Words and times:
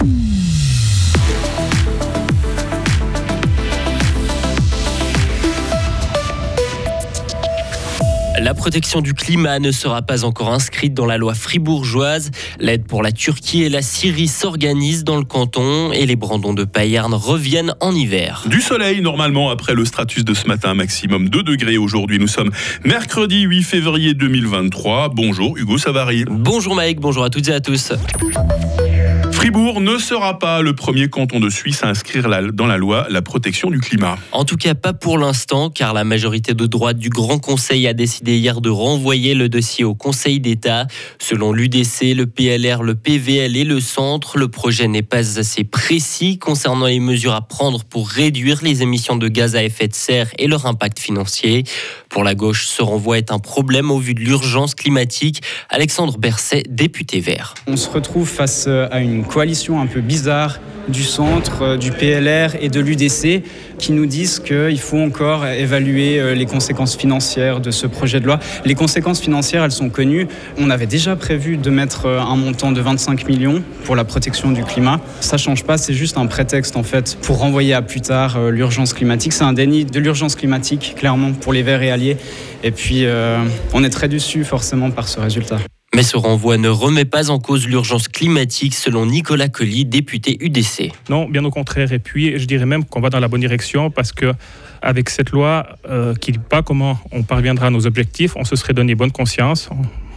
La 0.00 0.06
protection 8.54 9.02
du 9.02 9.12
climat 9.12 9.58
ne 9.58 9.70
sera 9.70 10.00
pas 10.00 10.24
encore 10.24 10.50
inscrite 10.50 10.94
dans 10.94 11.04
la 11.04 11.18
loi 11.18 11.34
fribourgeoise. 11.34 12.30
L'aide 12.58 12.86
pour 12.86 13.02
la 13.02 13.12
Turquie 13.12 13.64
et 13.64 13.68
la 13.68 13.82
Syrie 13.82 14.28
s'organisent 14.28 15.04
dans 15.04 15.18
le 15.18 15.24
canton 15.24 15.92
et 15.92 16.06
les 16.06 16.16
brandons 16.16 16.54
de 16.54 16.64
Payerne 16.64 17.12
reviennent 17.12 17.74
en 17.80 17.94
hiver. 17.94 18.44
Du 18.46 18.62
soleil 18.62 19.02
normalement 19.02 19.50
après 19.50 19.74
le 19.74 19.84
stratus 19.84 20.24
de 20.24 20.32
ce 20.32 20.46
matin, 20.46 20.72
maximum 20.72 21.28
2 21.28 21.42
degrés 21.42 21.76
aujourd'hui. 21.76 22.18
Nous 22.18 22.28
sommes 22.28 22.50
mercredi 22.86 23.42
8 23.42 23.62
février 23.62 24.14
2023. 24.14 25.10
Bonjour 25.10 25.58
Hugo 25.58 25.76
Savary. 25.76 26.24
Bonjour 26.26 26.74
Mike, 26.74 27.00
bonjour 27.00 27.24
à 27.24 27.28
toutes 27.28 27.48
et 27.48 27.52
à 27.52 27.60
tous. 27.60 27.92
Fribourg 29.40 29.80
ne 29.80 29.96
sera 29.96 30.38
pas 30.38 30.60
le 30.60 30.74
premier 30.74 31.08
canton 31.08 31.40
de 31.40 31.48
Suisse 31.48 31.82
à 31.82 31.88
inscrire 31.88 32.28
dans 32.52 32.66
la 32.66 32.76
loi 32.76 33.06
la 33.08 33.22
protection 33.22 33.70
du 33.70 33.80
climat. 33.80 34.18
En 34.32 34.44
tout 34.44 34.58
cas, 34.58 34.74
pas 34.74 34.92
pour 34.92 35.16
l'instant, 35.16 35.70
car 35.70 35.94
la 35.94 36.04
majorité 36.04 36.52
de 36.52 36.66
droite 36.66 36.98
du 36.98 37.08
Grand 37.08 37.38
Conseil 37.38 37.86
a 37.86 37.94
décidé 37.94 38.36
hier 38.36 38.60
de 38.60 38.68
renvoyer 38.68 39.32
le 39.32 39.48
dossier 39.48 39.82
au 39.82 39.94
Conseil 39.94 40.40
d'État. 40.40 40.86
Selon 41.18 41.54
l'UDC, 41.54 42.14
le 42.14 42.26
PLR, 42.26 42.82
le 42.82 42.94
PVL 42.94 43.56
et 43.56 43.64
le 43.64 43.80
Centre, 43.80 44.36
le 44.36 44.48
projet 44.48 44.88
n'est 44.88 45.00
pas 45.00 45.38
assez 45.38 45.64
précis 45.64 46.38
concernant 46.38 46.84
les 46.84 47.00
mesures 47.00 47.34
à 47.34 47.40
prendre 47.40 47.84
pour 47.84 48.10
réduire 48.10 48.58
les 48.62 48.82
émissions 48.82 49.16
de 49.16 49.28
gaz 49.28 49.56
à 49.56 49.64
effet 49.64 49.88
de 49.88 49.94
serre 49.94 50.28
et 50.38 50.48
leur 50.48 50.66
impact 50.66 50.98
financier. 50.98 51.64
Pour 52.10 52.24
la 52.24 52.34
gauche, 52.34 52.66
ce 52.66 52.82
renvoi 52.82 53.16
est 53.16 53.32
un 53.32 53.38
problème 53.38 53.90
au 53.90 53.98
vu 53.98 54.12
de 54.12 54.20
l'urgence 54.20 54.74
climatique. 54.74 55.40
Alexandre 55.70 56.18
Berset, 56.18 56.64
député 56.68 57.20
vert. 57.20 57.54
On 57.66 57.78
se 57.78 57.88
retrouve 57.88 58.28
face 58.28 58.66
à 58.66 59.00
une 59.00 59.29
coalition 59.30 59.80
un 59.80 59.86
peu 59.86 60.00
bizarre 60.00 60.58
du 60.88 61.04
centre, 61.04 61.62
euh, 61.62 61.76
du 61.76 61.92
PLR 61.92 62.56
et 62.60 62.68
de 62.68 62.80
l'UDC 62.80 63.42
qui 63.78 63.92
nous 63.92 64.06
disent 64.06 64.40
qu'il 64.40 64.80
faut 64.80 64.98
encore 64.98 65.46
évaluer 65.46 66.18
euh, 66.18 66.34
les 66.34 66.46
conséquences 66.46 66.96
financières 66.96 67.60
de 67.60 67.70
ce 67.70 67.86
projet 67.86 68.20
de 68.20 68.26
loi. 68.26 68.40
Les 68.64 68.74
conséquences 68.74 69.20
financières, 69.20 69.64
elles 69.64 69.70
sont 69.72 69.88
connues. 69.88 70.26
On 70.58 70.68
avait 70.68 70.86
déjà 70.86 71.16
prévu 71.16 71.56
de 71.56 71.70
mettre 71.70 72.06
euh, 72.06 72.20
un 72.20 72.36
montant 72.36 72.72
de 72.72 72.80
25 72.80 73.26
millions 73.28 73.62
pour 73.84 73.94
la 73.94 74.04
protection 74.04 74.50
du 74.50 74.64
climat. 74.64 75.00
Ça 75.20 75.36
change 75.36 75.64
pas, 75.64 75.78
c'est 75.78 75.94
juste 75.94 76.18
un 76.18 76.26
prétexte 76.26 76.76
en 76.76 76.82
fait 76.82 77.16
pour 77.22 77.38
renvoyer 77.38 77.74
à 77.74 77.82
plus 77.82 78.00
tard 78.00 78.50
l'urgence 78.50 78.92
climatique. 78.92 79.32
C'est 79.32 79.44
un 79.44 79.52
déni 79.52 79.84
de 79.84 80.00
l'urgence 80.00 80.34
climatique, 80.34 80.94
clairement, 80.96 81.32
pour 81.32 81.52
les 81.52 81.62
Verts 81.62 81.82
et 81.82 81.90
Alliés. 81.90 82.16
Et 82.62 82.70
puis, 82.70 83.06
on 83.72 83.84
est 83.84 83.90
très 83.90 84.08
déçus 84.08 84.44
forcément 84.44 84.90
par 84.90 85.08
ce 85.08 85.20
résultat. 85.20 85.58
Mais 85.92 86.04
ce 86.04 86.16
renvoi 86.16 86.56
ne 86.56 86.68
remet 86.68 87.04
pas 87.04 87.30
en 87.32 87.40
cause 87.40 87.66
l'urgence 87.66 88.06
climatique, 88.06 88.76
selon 88.76 89.06
Nicolas 89.06 89.48
Colli, 89.48 89.84
député 89.84 90.36
UDC. 90.40 90.92
Non, 91.08 91.28
bien 91.28 91.44
au 91.44 91.50
contraire. 91.50 91.92
Et 91.92 91.98
puis, 91.98 92.38
je 92.38 92.44
dirais 92.44 92.64
même 92.64 92.84
qu'on 92.84 93.00
va 93.00 93.10
dans 93.10 93.18
la 93.18 93.26
bonne 93.26 93.40
direction 93.40 93.90
parce 93.90 94.12
que 94.12 94.32
avec 94.82 95.10
cette 95.10 95.30
loi 95.30 95.66
euh, 95.88 96.14
qui 96.14 96.30
ne 96.30 96.36
dit 96.36 96.42
pas 96.48 96.62
comment 96.62 96.96
on 97.10 97.24
parviendra 97.24 97.66
à 97.66 97.70
nos 97.70 97.86
objectifs, 97.88 98.36
on 98.36 98.44
se 98.44 98.54
serait 98.54 98.72
donné 98.72 98.94
bonne 98.94 99.10
conscience. 99.10 99.68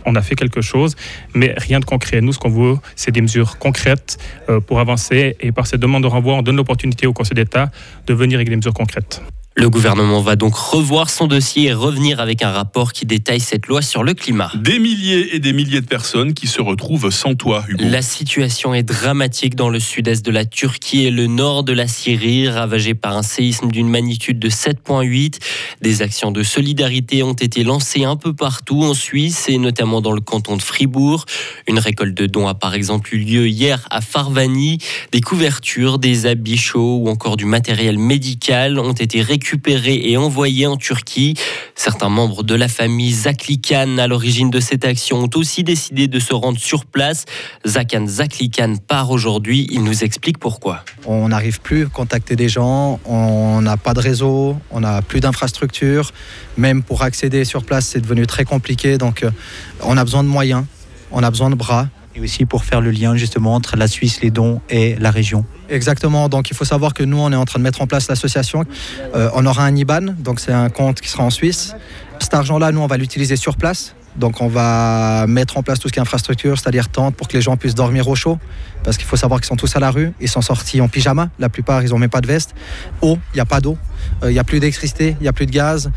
On 0.05 0.15
a 0.15 0.21
fait 0.21 0.35
quelque 0.35 0.61
chose, 0.61 0.95
mais 1.33 1.55
rien 1.57 1.79
de 1.79 1.85
concret. 1.85 2.21
Nous, 2.21 2.33
ce 2.33 2.39
qu'on 2.39 2.51
veut, 2.51 2.75
c'est 2.95 3.11
des 3.11 3.21
mesures 3.21 3.57
concrètes 3.57 4.19
euh, 4.49 4.59
pour 4.59 4.79
avancer. 4.79 5.37
Et 5.41 5.51
par 5.51 5.65
cette 5.65 5.79
demande 5.79 6.03
de 6.03 6.07
renvoi, 6.07 6.35
on 6.35 6.43
donne 6.43 6.57
l'opportunité 6.57 7.07
au 7.07 7.13
Conseil 7.13 7.33
d'État 7.33 7.71
de 8.05 8.13
venir 8.13 8.37
avec 8.37 8.47
des 8.47 8.55
mesures 8.55 8.75
concrètes. 8.75 9.23
Le 9.55 9.69
gouvernement 9.69 10.19
va 10.19 10.35
donc 10.35 10.55
revoir 10.55 11.11
son 11.11 11.27
dossier 11.27 11.65
et 11.65 11.73
revenir 11.73 12.19
avec 12.19 12.41
un 12.41 12.49
rapport 12.49 12.91
qui 12.91 13.05
détaille 13.05 13.39
cette 13.39 13.67
loi 13.67 13.83
sur 13.83 14.03
le 14.03 14.15
climat. 14.15 14.51
Des 14.55 14.79
milliers 14.79 15.35
et 15.35 15.39
des 15.39 15.53
milliers 15.53 15.81
de 15.81 15.85
personnes 15.85 16.33
qui 16.33 16.47
se 16.47 16.59
retrouvent 16.59 17.11
sans 17.11 17.35
toit, 17.35 17.63
Hugo. 17.69 17.85
La 17.87 18.01
situation 18.01 18.73
est 18.73 18.81
dramatique 18.81 19.53
dans 19.53 19.69
le 19.69 19.79
sud-est 19.79 20.25
de 20.25 20.31
la 20.31 20.45
Turquie 20.45 21.05
et 21.05 21.11
le 21.11 21.27
nord 21.27 21.63
de 21.63 21.71
la 21.71 21.87
Syrie, 21.87 22.49
ravagé 22.49 22.95
par 22.95 23.15
un 23.15 23.21
séisme 23.21 23.69
d'une 23.69 23.89
magnitude 23.89 24.39
de 24.39 24.49
7,8. 24.49 25.37
Des 25.81 26.01
actions 26.01 26.31
de 26.31 26.41
solidarité 26.41 27.21
ont 27.21 27.33
été 27.33 27.63
lancées 27.63 28.05
un 28.05 28.15
peu 28.15 28.33
partout 28.33 28.81
en 28.81 28.95
Suisse 28.95 29.49
et 29.49 29.59
notamment 29.59 30.01
dans 30.01 30.13
le 30.13 30.21
canton 30.21 30.57
de 30.57 30.63
Fribourg. 30.63 31.25
Une 31.67 31.77
récolte 31.77 32.15
de 32.15 32.25
dons 32.25 32.47
a 32.47 32.55
par 32.55 32.73
exemple 32.73 33.13
eu 33.13 33.19
lieu 33.19 33.47
hier 33.47 33.85
à 33.91 34.01
Farvani. 34.01 34.79
Des 35.11 35.21
couvertures, 35.21 35.99
des 35.99 36.25
habits 36.25 36.57
chauds 36.57 36.97
ou 37.03 37.09
encore 37.09 37.37
du 37.37 37.45
matériel 37.45 37.99
médical 37.99 38.79
ont 38.79 38.93
été 38.93 39.21
récupérés 39.21 39.42
récupérés 39.43 39.99
et 40.09 40.15
envoyés 40.15 40.67
en 40.67 40.77
Turquie. 40.77 41.33
Certains 41.75 42.07
membres 42.07 42.43
de 42.43 42.55
la 42.55 42.69
famille 42.69 43.11
Zaklikan, 43.11 43.97
à 43.97 44.07
l'origine 44.07 44.49
de 44.49 44.61
cette 44.61 44.85
action, 44.85 45.17
ont 45.23 45.29
aussi 45.35 45.65
décidé 45.65 46.07
de 46.07 46.17
se 46.17 46.33
rendre 46.33 46.57
sur 46.57 46.85
place. 46.85 47.25
Zakan 47.67 48.07
Zaklikan 48.07 48.77
part 48.77 49.11
aujourd'hui. 49.11 49.67
Il 49.69 49.83
nous 49.83 50.05
explique 50.05 50.37
pourquoi. 50.37 50.85
On 51.05 51.27
n'arrive 51.27 51.59
plus 51.59 51.87
à 51.87 51.89
contacter 51.89 52.37
des 52.37 52.47
gens, 52.47 53.01
on 53.03 53.59
n'a 53.61 53.75
pas 53.75 53.93
de 53.93 53.99
réseau, 53.99 54.55
on 54.71 54.79
n'a 54.79 55.01
plus 55.01 55.19
d'infrastructure. 55.19 56.11
Même 56.55 56.81
pour 56.81 57.01
accéder 57.01 57.43
sur 57.43 57.65
place, 57.65 57.87
c'est 57.87 57.99
devenu 57.99 58.25
très 58.25 58.45
compliqué. 58.45 58.97
Donc, 58.97 59.23
euh, 59.23 59.31
on 59.81 59.97
a 59.97 60.05
besoin 60.05 60.23
de 60.23 60.29
moyens, 60.29 60.63
on 61.11 61.21
a 61.21 61.29
besoin 61.29 61.49
de 61.49 61.55
bras 61.55 61.89
et 62.15 62.19
aussi 62.19 62.45
pour 62.45 62.63
faire 62.63 62.81
le 62.81 62.91
lien 62.91 63.15
justement 63.15 63.55
entre 63.55 63.75
la 63.75 63.87
Suisse, 63.87 64.21
les 64.21 64.31
dons 64.31 64.61
et 64.69 64.95
la 64.95 65.11
région. 65.11 65.45
Exactement, 65.69 66.29
donc 66.29 66.49
il 66.49 66.55
faut 66.55 66.65
savoir 66.65 66.93
que 66.93 67.03
nous, 67.03 67.17
on 67.17 67.31
est 67.31 67.35
en 67.35 67.45
train 67.45 67.59
de 67.59 67.63
mettre 67.63 67.81
en 67.81 67.87
place 67.87 68.07
l'association. 68.07 68.65
Euh, 69.15 69.29
on 69.33 69.45
aura 69.45 69.65
un 69.65 69.75
IBAN, 69.75 70.15
donc 70.19 70.39
c'est 70.39 70.53
un 70.53 70.69
compte 70.69 71.01
qui 71.01 71.09
sera 71.09 71.23
en 71.23 71.29
Suisse. 71.29 71.75
Cet 72.19 72.33
argent-là, 72.33 72.71
nous, 72.71 72.81
on 72.81 72.87
va 72.87 72.97
l'utiliser 72.97 73.35
sur 73.35 73.57
place. 73.57 73.95
Donc 74.17 74.41
on 74.41 74.47
va 74.47 75.25
mettre 75.27 75.57
en 75.57 75.63
place 75.63 75.79
tout 75.79 75.87
ce 75.87 75.93
qui 75.93 75.99
est 75.99 76.01
infrastructure, 76.01 76.57
c'est-à-dire 76.59 76.89
tente 76.89 77.15
pour 77.15 77.27
que 77.27 77.33
les 77.33 77.41
gens 77.41 77.57
puissent 77.57 77.75
dormir 77.75 78.07
au 78.07 78.15
chaud. 78.15 78.37
Parce 78.83 78.97
qu'il 78.97 79.05
faut 79.05 79.15
savoir 79.15 79.39
qu'ils 79.39 79.47
sont 79.47 79.55
tous 79.55 79.75
à 79.75 79.79
la 79.79 79.91
rue, 79.91 80.11
ils 80.19 80.27
sont 80.27 80.41
sortis 80.41 80.81
en 80.81 80.87
pyjama, 80.87 81.29
la 81.39 81.49
plupart 81.49 81.83
ils 81.83 81.89
n'ont 81.89 81.97
même 81.97 82.09
pas 82.09 82.21
de 82.21 82.27
veste. 82.27 82.53
Eau, 83.01 83.17
il 83.33 83.37
n'y 83.37 83.41
a 83.41 83.45
pas 83.45 83.61
d'eau, 83.61 83.77
euh, 84.23 84.29
il 84.29 84.33
n'y 84.33 84.39
a 84.39 84.43
plus 84.43 84.59
d'électricité, 84.59 85.15
il 85.19 85.23
n'y 85.23 85.29
a 85.29 85.33
plus 85.33 85.45
de 85.45 85.51
gaz. 85.51 85.91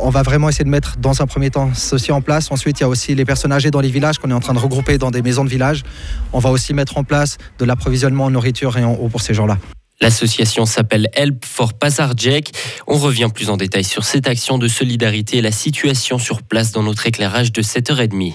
On 0.00 0.10
va 0.10 0.22
vraiment 0.22 0.48
essayer 0.48 0.64
de 0.64 0.70
mettre 0.70 0.96
dans 0.98 1.22
un 1.22 1.26
premier 1.26 1.50
temps 1.50 1.70
ceci 1.74 2.10
en 2.10 2.20
place. 2.20 2.50
Ensuite, 2.50 2.80
il 2.80 2.82
y 2.82 2.84
a 2.84 2.88
aussi 2.88 3.14
les 3.14 3.24
personnes 3.24 3.52
âgées 3.52 3.70
dans 3.70 3.80
les 3.80 3.90
villages 3.90 4.18
qu'on 4.18 4.30
est 4.30 4.34
en 4.34 4.40
train 4.40 4.54
de 4.54 4.58
regrouper 4.58 4.98
dans 4.98 5.10
des 5.10 5.22
maisons 5.22 5.44
de 5.44 5.50
village. 5.50 5.84
On 6.32 6.40
va 6.40 6.50
aussi 6.50 6.74
mettre 6.74 6.98
en 6.98 7.04
place 7.04 7.38
de 7.58 7.64
l'approvisionnement 7.64 8.24
en 8.24 8.30
nourriture 8.30 8.76
et 8.76 8.84
en 8.84 8.94
eau 8.94 9.08
pour 9.08 9.20
ces 9.20 9.34
gens-là. 9.34 9.58
L'association 10.02 10.66
s'appelle 10.66 11.08
Help 11.12 11.44
for 11.44 11.74
Pasarjek. 11.74 12.50
On 12.88 12.98
revient 12.98 13.28
plus 13.32 13.50
en 13.50 13.56
détail 13.56 13.84
sur 13.84 14.02
cette 14.02 14.26
action 14.26 14.58
de 14.58 14.66
solidarité 14.66 15.36
et 15.36 15.42
la 15.42 15.52
situation 15.52 16.18
sur 16.18 16.42
place 16.42 16.72
dans 16.72 16.82
notre 16.82 17.06
éclairage 17.06 17.52
de 17.52 17.62
7h30. 17.62 18.32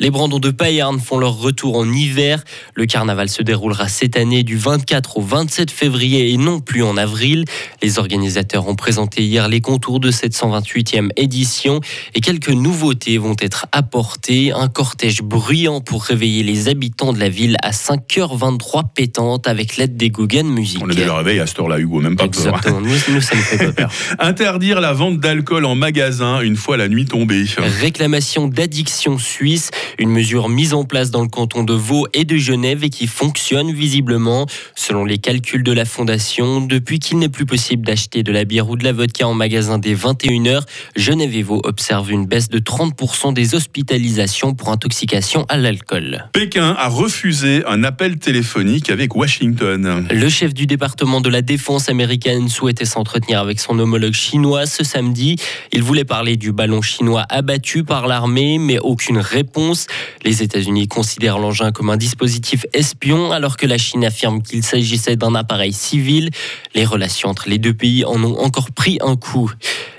Les 0.00 0.10
brandons 0.10 0.40
de 0.40 0.50
Payarn 0.50 0.98
font 0.98 1.18
leur 1.18 1.38
retour 1.38 1.76
en 1.76 1.90
hiver. 1.90 2.42
Le 2.74 2.86
carnaval 2.86 3.28
se 3.28 3.42
déroulera 3.42 3.86
cette 3.86 4.16
année 4.16 4.42
du 4.42 4.56
24 4.56 5.18
au 5.18 5.22
27 5.22 5.70
février 5.70 6.32
et 6.32 6.36
non 6.38 6.58
plus 6.58 6.82
en 6.82 6.96
avril. 6.96 7.44
Les 7.82 8.00
organisateurs 8.00 8.66
ont 8.66 8.74
présenté 8.74 9.22
hier 9.22 9.48
les 9.48 9.60
contours 9.60 10.00
de 10.00 10.10
cette 10.10 10.34
128e 10.34 11.10
édition 11.16 11.80
et 12.16 12.20
quelques 12.20 12.50
nouveautés 12.50 13.16
vont 13.16 13.36
être 13.38 13.66
apportées. 13.70 14.50
Un 14.50 14.68
cortège 14.68 15.22
bruyant 15.22 15.80
pour 15.80 16.02
réveiller 16.02 16.42
les 16.42 16.68
habitants 16.68 17.12
de 17.12 17.20
la 17.20 17.28
ville 17.28 17.56
à 17.62 17.70
5h23 17.70 18.92
pétante 18.92 19.46
avec 19.46 19.76
l'aide 19.76 19.96
des 19.96 20.10
Guggen 20.10 20.48
Music. 20.48 20.82
Déjà 20.96 21.16
réveillé 21.16 21.40
à 21.40 21.46
cette 21.46 21.58
heure-là, 21.60 21.78
Hugo, 21.78 22.00
même 22.00 22.16
pas 22.16 22.24
Exactement, 22.24 22.80
nous, 22.80 22.88
nous, 22.88 23.20
ça 23.20 23.36
ne 23.36 23.40
fait 23.40 23.58
pas 23.58 23.72
peur. 23.72 23.90
Interdire 24.18 24.80
la 24.80 24.92
vente 24.92 25.20
d'alcool 25.20 25.64
en 25.64 25.74
magasin 25.74 26.40
une 26.40 26.56
fois 26.56 26.76
la 26.76 26.88
nuit 26.88 27.04
tombée. 27.04 27.44
Réclamation 27.80 28.48
d'addiction 28.48 29.18
suisse. 29.18 29.70
Une 29.98 30.10
mesure 30.10 30.48
mise 30.48 30.74
en 30.74 30.84
place 30.84 31.10
dans 31.10 31.22
le 31.22 31.28
canton 31.28 31.62
de 31.62 31.72
Vaud 31.72 32.06
et 32.14 32.24
de 32.24 32.36
Genève 32.36 32.84
et 32.84 32.90
qui 32.90 33.06
fonctionne 33.06 33.72
visiblement. 33.72 34.46
Selon 34.74 35.04
les 35.04 35.18
calculs 35.18 35.62
de 35.62 35.72
la 35.72 35.84
Fondation, 35.84 36.60
depuis 36.60 36.98
qu'il 36.98 37.18
n'est 37.18 37.28
plus 37.28 37.46
possible 37.46 37.86
d'acheter 37.86 38.22
de 38.22 38.32
la 38.32 38.44
bière 38.44 38.68
ou 38.68 38.76
de 38.76 38.84
la 38.84 38.92
vodka 38.92 39.26
en 39.26 39.34
magasin 39.34 39.78
dès 39.78 39.94
21h, 39.94 40.62
Genève 40.96 41.34
et 41.34 41.42
Vaud 41.42 41.60
observent 41.64 42.10
une 42.10 42.26
baisse 42.26 42.48
de 42.48 42.58
30% 42.58 43.32
des 43.32 43.54
hospitalisations 43.54 44.54
pour 44.54 44.70
intoxication 44.70 45.46
à 45.48 45.56
l'alcool. 45.56 46.28
Pékin 46.32 46.74
a 46.78 46.88
refusé 46.88 47.64
un 47.66 47.84
appel 47.84 48.18
téléphonique 48.18 48.90
avec 48.90 49.14
Washington. 49.14 50.06
Le 50.10 50.28
chef 50.28 50.54
du 50.54 50.66
département 50.76 51.22
de 51.22 51.30
la 51.30 51.40
défense 51.40 51.88
américaine 51.88 52.50
souhaitait 52.50 52.84
s'entretenir 52.84 53.40
avec 53.40 53.60
son 53.60 53.78
homologue 53.78 54.12
chinois 54.12 54.66
ce 54.66 54.84
samedi. 54.84 55.36
Il 55.72 55.82
voulait 55.82 56.04
parler 56.04 56.36
du 56.36 56.52
ballon 56.52 56.82
chinois 56.82 57.24
abattu 57.30 57.82
par 57.82 58.06
l'armée, 58.06 58.58
mais 58.58 58.78
aucune 58.78 59.16
réponse. 59.16 59.86
Les 60.22 60.42
États-Unis 60.42 60.86
considèrent 60.86 61.38
l'engin 61.38 61.72
comme 61.72 61.88
un 61.88 61.96
dispositif 61.96 62.66
espion 62.74 63.32
alors 63.32 63.56
que 63.56 63.64
la 63.64 63.78
Chine 63.78 64.04
affirme 64.04 64.42
qu'il 64.42 64.62
s'agissait 64.62 65.16
d'un 65.16 65.34
appareil 65.34 65.72
civil. 65.72 66.28
Les 66.74 66.84
relations 66.84 67.30
entre 67.30 67.48
les 67.48 67.56
deux 67.56 67.72
pays 67.72 68.04
en 68.04 68.22
ont 68.22 68.38
encore 68.38 68.70
pris 68.70 68.98
un 69.00 69.16
coup. 69.16 69.50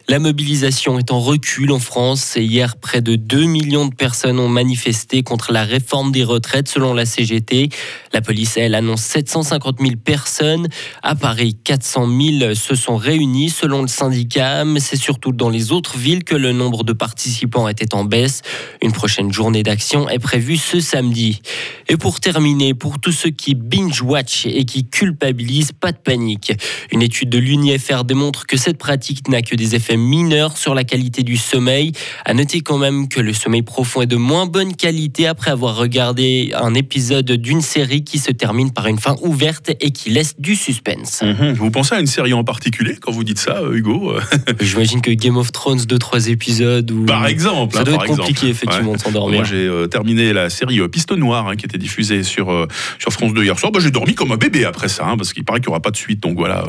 La 0.10 0.20
mobilisation 0.20 0.98
est 0.98 1.12
en 1.12 1.20
recul 1.20 1.70
en 1.70 1.80
France 1.80 2.38
et 2.38 2.42
hier, 2.42 2.78
près 2.78 3.02
de 3.02 3.18
2 3.18 3.44
millions 3.44 3.88
de 3.88 3.94
personnes 3.94 4.40
ont 4.40 4.48
manifesté 4.48 5.22
contre 5.22 5.52
la 5.52 5.66
réforme 5.66 6.14
des 6.14 6.24
retraites 6.24 6.70
selon 6.70 6.94
la 6.94 7.06
CGT. 7.06 7.68
La 8.14 8.22
police, 8.22 8.56
elle, 8.56 8.74
annonce 8.74 9.02
750 9.02 9.80
000 9.82 9.96
personnes. 9.98 10.70
À 11.04 11.16
Paris, 11.16 11.58
400 11.62 12.08
000 12.40 12.56
se 12.56 12.74
sont 12.74 12.96
réunis 12.96 13.50
selon 13.50 13.82
le 13.82 13.90
syndicat, 13.90 14.64
mais 14.64 14.80
c'est 14.80 14.96
surtout 14.96 15.34
dans 15.34 15.50
les 15.50 15.74
autres 15.74 15.98
villes 15.98 16.24
que 16.24 16.36
le 16.36 16.54
nombre 16.54 16.86
de 16.86 16.94
participants 16.94 17.68
était 17.68 17.94
en 17.94 18.06
baisse. 18.06 18.44
Une 18.82 18.94
prochaine 18.94 19.34
journée 19.34 19.62
d'action 19.62 20.08
est 20.08 20.20
prévue 20.20 20.56
ce 20.56 20.80
samedi. 20.80 21.42
Et 21.90 21.98
pour 21.98 22.22
terminer, 22.22 22.74
pour 22.74 23.02
tous 23.02 23.12
ceux 23.12 23.32
qui 23.32 23.56
binge-watch 23.56 24.46
et 24.46 24.64
qui 24.64 24.86
culpabilisent, 24.86 25.74
pas 25.74 25.92
de 25.92 25.98
panique. 25.98 26.54
Une 26.94 27.02
étude 27.02 27.28
de 27.28 27.40
l'UNIFR 27.40 28.06
démontre 28.06 28.46
que 28.48 28.56
cette 28.56 28.78
pratique 28.78 29.28
n'a 29.28 29.42
que 29.42 29.56
des 29.56 29.76
effets 29.76 29.97
mineurs 29.98 30.58
sur 30.58 30.74
la 30.74 30.84
qualité 30.84 31.24
du 31.24 31.38
sommeil. 31.38 31.92
À 32.26 32.34
noter 32.34 32.62
quand 32.62 32.78
même 32.78 33.08
que 33.10 33.20
le 33.20 33.34
sommeil 33.34 33.62
profond 33.62 34.02
est 34.02 34.08
de 34.08 34.16
moins 34.16 34.46
bonne 34.46 34.76
qualité 34.76 35.28
après 35.28 35.52
avoir 35.52 35.76
regardé 35.76 36.52
un 36.56 36.74
épisode 36.74 37.32
d'une 37.32 37.62
série 37.62 38.04
qui 38.04 38.20
se 38.20 38.32
termine 38.32 38.72
par 38.72 38.88
une 38.88 39.00
fin 39.00 39.16
ouverte 39.22 39.72
et 39.80 39.92
qui 39.92 40.10
laisse 40.10 40.36
du 40.40 40.56
suspense. 40.56 41.22
Mhm. 41.24 41.54
Vous 41.54 41.72
pensez 41.72 41.96
à 41.96 42.00
une 42.00 42.08
série 42.08 42.34
en 42.34 42.44
particulier 42.44 42.96
quand 43.00 43.12
vous 43.12 43.24
dites 43.24 43.40
ça, 43.40 43.58
euh, 43.58 43.74
Hugo 43.76 44.14
J'imagine 44.62 45.02
que 45.02 45.12
Game 45.12 45.38
of 45.38 45.52
Thrones, 45.52 45.80
deux 45.88 45.98
trois 46.00 46.28
épisodes 46.28 46.90
ou 46.92 47.06
Par 47.06 47.28
exemple, 47.28 47.76
ça 47.76 47.82
hein, 47.82 47.84
doit 47.84 47.96
par 47.98 48.06
être 48.06 48.16
compliqué 48.18 48.48
effectivement 48.50 48.92
Ouais. 48.92 48.98
de 48.98 49.02
s'endormir. 49.02 49.40
Moi, 49.40 49.44
j'ai 49.50 49.66
euh, 49.68 49.88
terminé 49.88 50.34
la 50.34 50.50
série 50.50 50.80
euh, 50.80 50.88
Piste 50.88 51.12
Noire 51.12 51.48
hein, 51.48 51.56
qui 51.56 51.66
était 51.66 51.78
diffusée 51.78 52.24
sur, 52.24 52.52
euh, 52.52 52.68
sur 53.00 53.12
France 53.12 53.34
2 53.34 53.44
hier 53.44 53.58
soir. 53.58 53.72
Bah, 53.72 53.80
j'ai 53.82 53.92
dormi 53.92 54.14
comme 54.16 54.32
un 54.32 54.38
bébé 54.38 54.66
après 54.66 54.88
ça, 54.88 55.06
hein, 55.06 55.18
parce 55.18 55.34
qu'il 55.34 55.44
paraît 55.44 55.60
qu'il 55.60 55.68
n'y 55.70 55.72
aura 55.72 55.82
pas 55.82 55.92
de 55.92 55.98
suite. 55.98 56.22
Donc 56.22 56.38
voilà. 56.38 56.64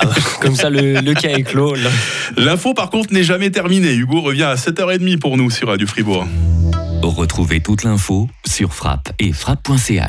Ah 0.00 0.06
bah, 0.06 0.14
Comme 0.40 0.56
ça, 0.56 0.70
le, 0.70 1.00
le 1.00 1.14
cas 1.14 1.30
est 1.30 1.42
clos. 1.42 1.74
L'info, 2.36 2.74
par 2.74 2.90
contre, 2.90 3.12
n'est 3.12 3.22
jamais 3.22 3.50
terminée. 3.50 3.94
Hugo 3.94 4.20
revient 4.20 4.44
à 4.44 4.54
7h30 4.54 5.18
pour 5.18 5.36
nous 5.36 5.50
sur 5.50 5.68
Radio 5.68 5.86
Fribourg. 5.86 6.26
Retrouvez 7.02 7.60
toute 7.60 7.82
l'info 7.82 8.28
sur 8.46 8.74
frappe 8.74 9.10
et 9.18 9.32
frappe.ch. 9.32 9.98